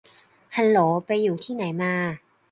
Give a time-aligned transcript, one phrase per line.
[0.55, 1.93] ฮัลโหล ไปอยู่ที่ไหนมา